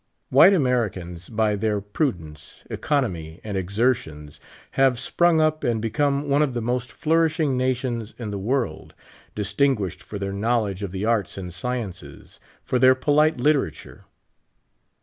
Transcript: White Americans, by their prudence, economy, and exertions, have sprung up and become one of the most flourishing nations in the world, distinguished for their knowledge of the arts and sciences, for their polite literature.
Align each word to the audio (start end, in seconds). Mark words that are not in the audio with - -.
White 0.31 0.53
Americans, 0.55 1.29
by 1.29 1.55
their 1.55 1.79
prudence, 1.79 2.63
economy, 2.71 3.39
and 3.43 3.55
exertions, 3.55 4.39
have 4.71 4.97
sprung 4.97 5.39
up 5.39 5.63
and 5.63 5.79
become 5.79 6.27
one 6.27 6.41
of 6.41 6.55
the 6.55 6.59
most 6.61 6.91
flourishing 6.91 7.55
nations 7.55 8.15
in 8.17 8.31
the 8.31 8.39
world, 8.39 8.95
distinguished 9.35 10.01
for 10.01 10.17
their 10.17 10.33
knowledge 10.33 10.81
of 10.81 10.91
the 10.91 11.05
arts 11.05 11.37
and 11.37 11.53
sciences, 11.53 12.39
for 12.63 12.79
their 12.79 12.95
polite 12.95 13.37
literature. 13.37 14.05